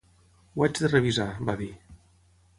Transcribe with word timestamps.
Ho 0.55 0.65
haig 0.67 0.81
de 0.85 0.89
revisar, 0.93 1.29
va 1.51 1.57
dir. 1.61 1.71